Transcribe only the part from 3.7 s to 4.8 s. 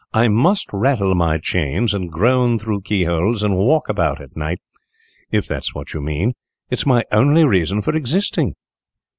about at night,